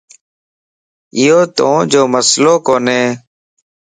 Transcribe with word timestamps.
ايو 1.17 1.39
توجو 1.57 2.03
مسئلو 2.13 2.53
ڪوني 2.67 3.01